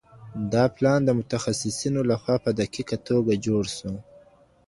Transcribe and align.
دا 0.53 0.63
پلان 0.75 0.99
د 1.03 1.09
متخصصينو 1.19 1.99
لخوا 2.11 2.35
په 2.45 2.51
دقيقه 2.59 2.97
توګه 3.07 3.33
جوړ 3.45 3.63
سو. 3.77 3.91